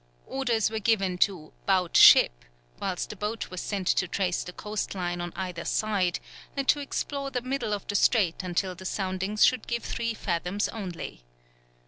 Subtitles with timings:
[0.25, 2.31] Orders were given to "'bout ship,"
[2.79, 6.19] whilst a boat was sent to trace the coast line on either side,
[6.57, 10.67] and to explore the middle of the strait until the soundings should give three fathoms
[10.69, 11.21] only.